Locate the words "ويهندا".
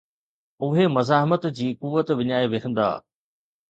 2.53-2.91